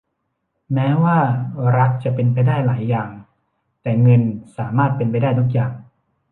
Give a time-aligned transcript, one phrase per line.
[0.73, 1.17] แม้ว่า
[1.77, 3.09] รักจะเป็นได้หลายอย่าง
[3.81, 4.21] แต่เงิน
[4.57, 5.71] สามารถเป็นได้ทุกอย่าง